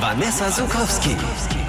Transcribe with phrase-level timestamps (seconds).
[0.00, 1.59] Vanessa Sukowski.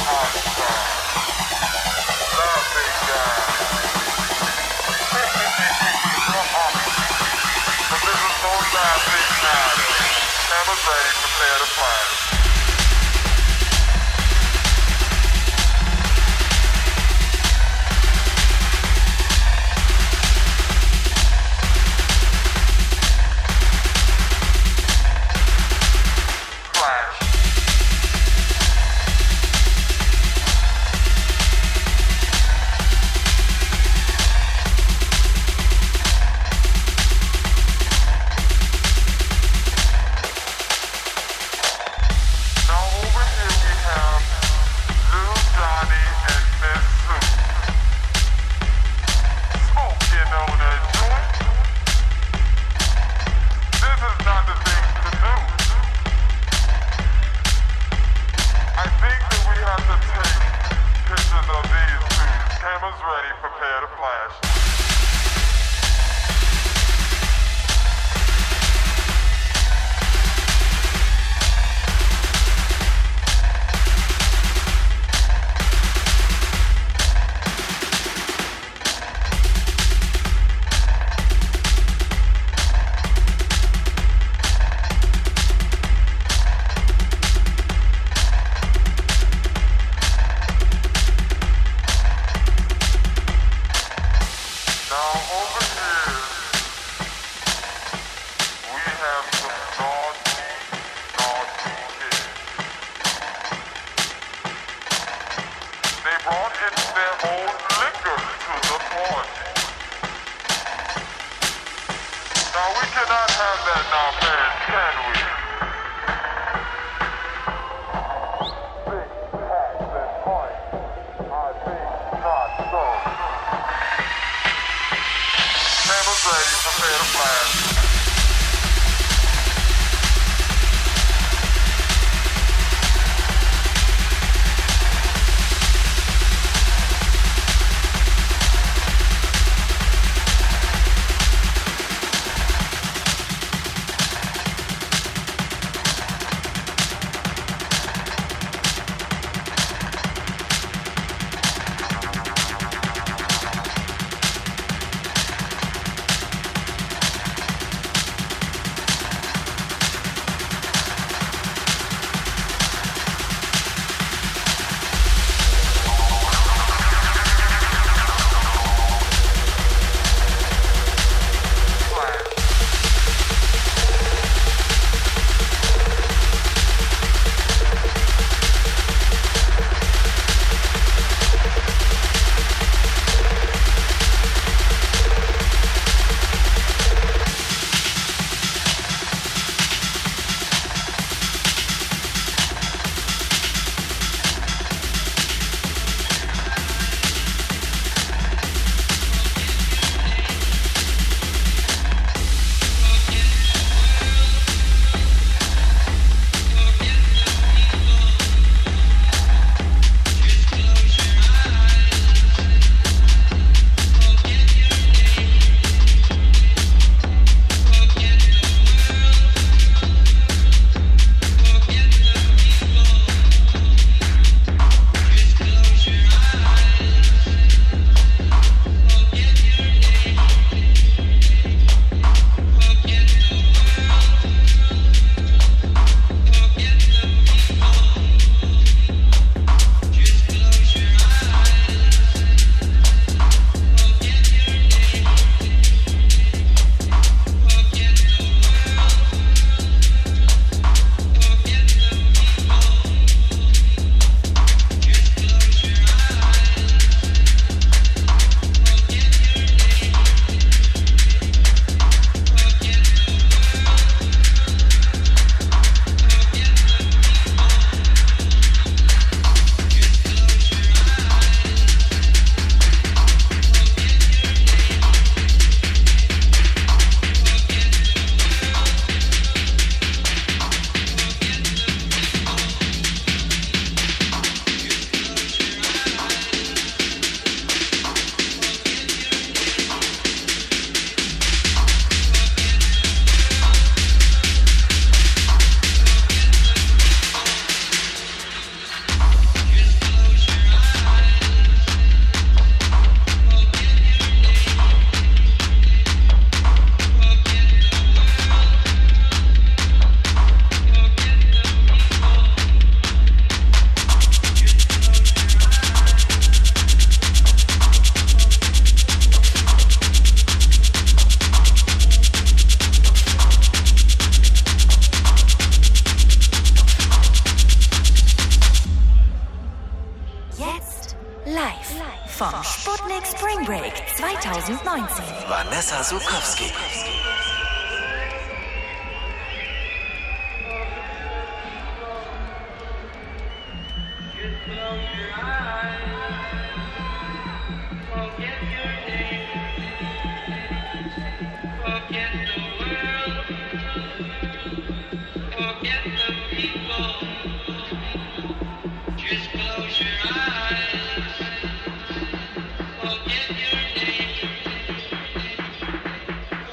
[0.00, 2.07] Oh, my God.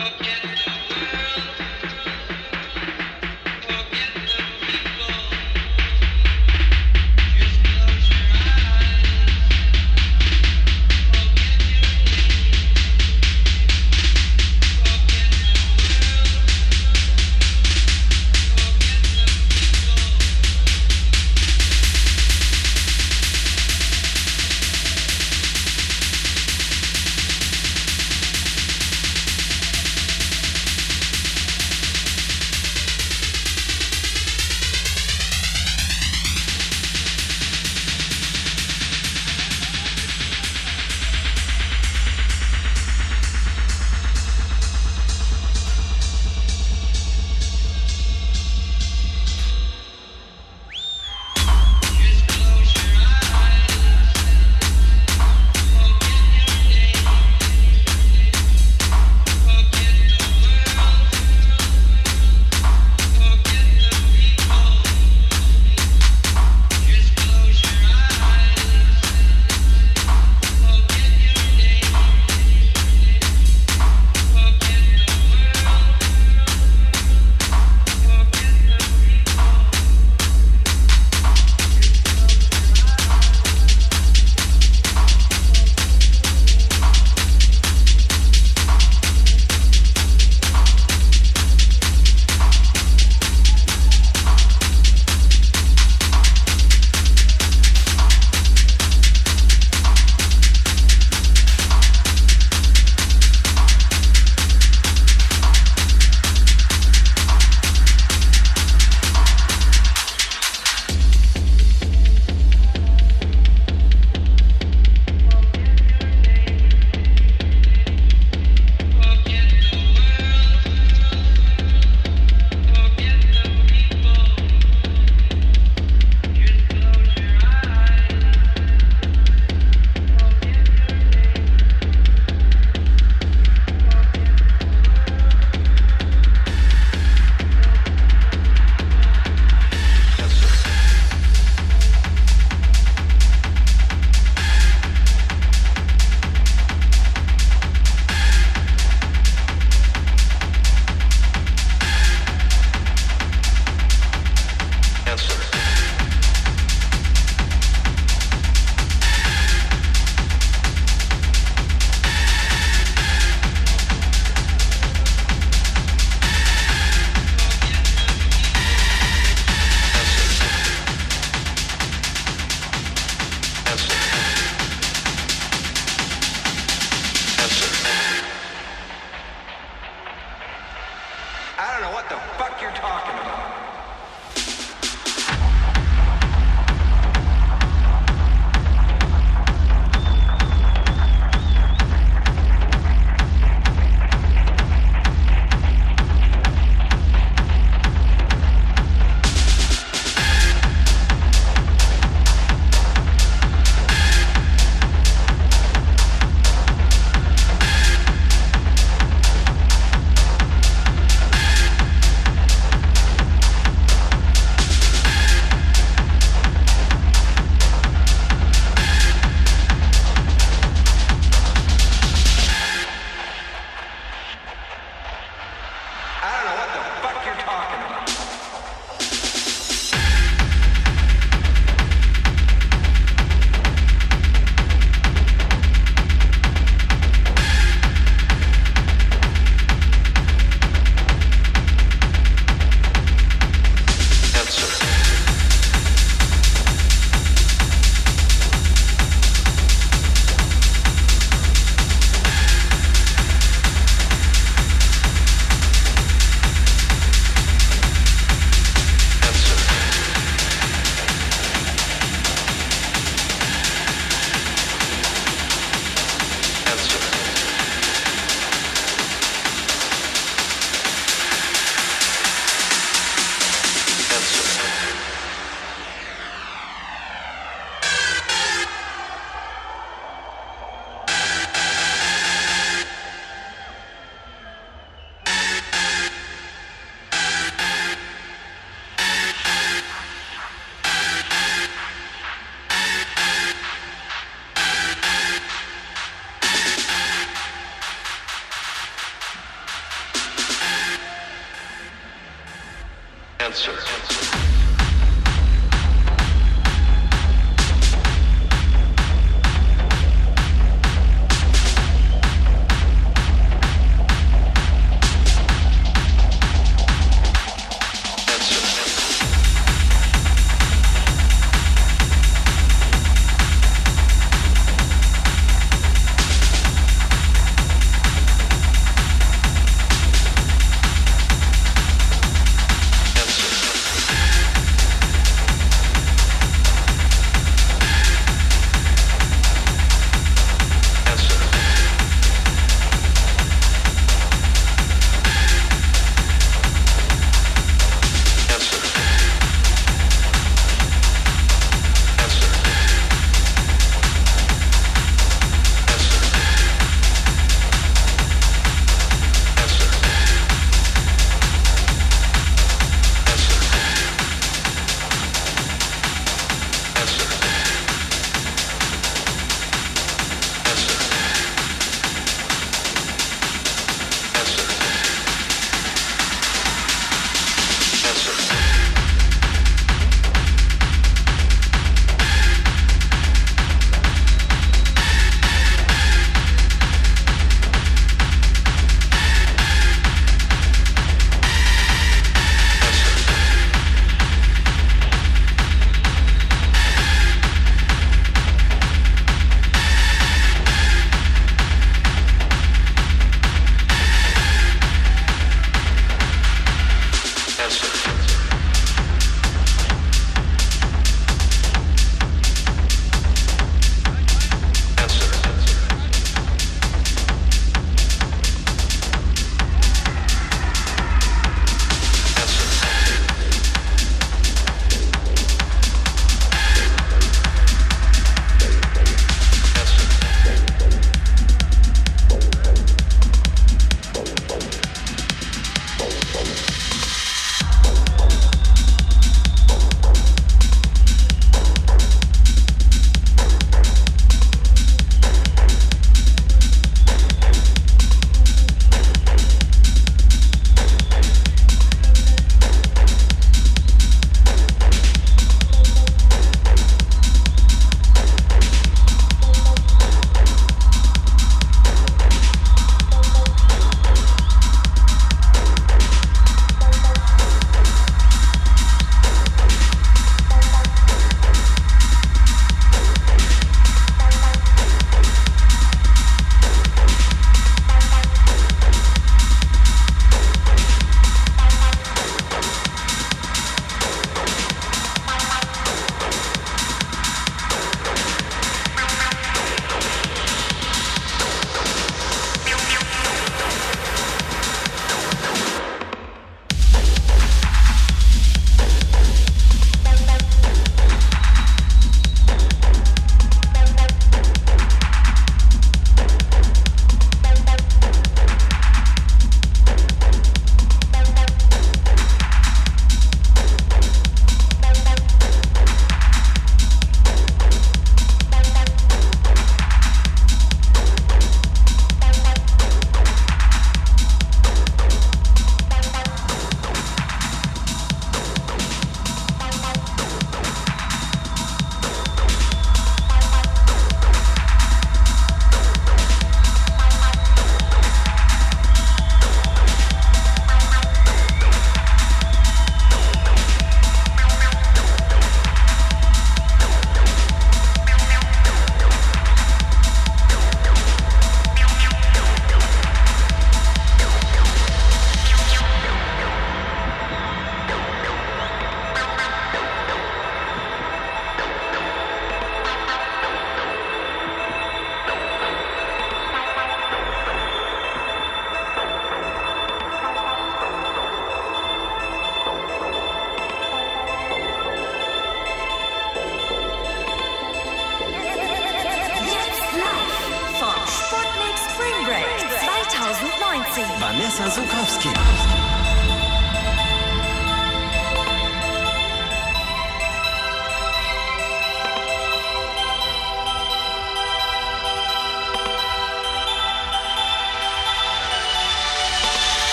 [0.00, 0.59] forget.